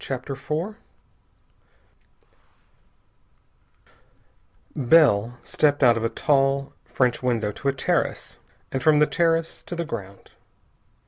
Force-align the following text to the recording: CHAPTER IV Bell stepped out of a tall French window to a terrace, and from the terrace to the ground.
CHAPTER 0.03 0.33
IV 0.33 0.77
Bell 4.75 5.37
stepped 5.43 5.83
out 5.83 5.95
of 5.95 6.03
a 6.03 6.09
tall 6.09 6.73
French 6.85 7.21
window 7.21 7.51
to 7.51 7.67
a 7.67 7.71
terrace, 7.73 8.39
and 8.71 8.81
from 8.81 8.97
the 8.97 9.05
terrace 9.05 9.61
to 9.61 9.75
the 9.75 9.85
ground. 9.85 10.31